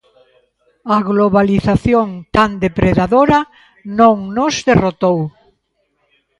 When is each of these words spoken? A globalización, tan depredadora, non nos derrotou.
A 0.95 0.97
globalización, 1.09 2.07
tan 2.35 2.49
depredadora, 2.65 3.39
non 3.99 4.15
nos 4.37 4.55
derrotou. 4.69 5.19